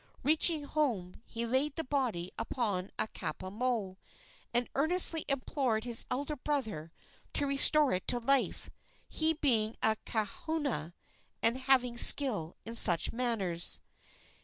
Reaching 0.23 0.63
home, 0.63 1.21
he 1.27 1.45
laid 1.45 1.75
the 1.75 1.83
body 1.83 2.31
upon 2.35 2.89
a 2.97 3.05
kapa 3.07 3.51
moe, 3.51 3.97
and 4.51 4.67
earnestly 4.73 5.23
implored 5.29 5.83
his 5.83 6.07
elder 6.09 6.35
brother 6.35 6.91
to 7.33 7.45
restore 7.45 7.93
it 7.93 8.07
to 8.07 8.17
life, 8.17 8.71
he 9.07 9.33
being 9.33 9.75
a 9.83 9.95
kahuna 10.07 10.95
and 11.43 11.55
having 11.55 11.99
skill 11.99 12.55
in 12.65 12.73
such 12.73 13.13
matters. 13.13 13.79